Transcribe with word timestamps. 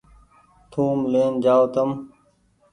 ٿوم 0.71 0.99
لين 1.11 1.31
جآئو 1.43 1.65
تم۔ 1.73 1.89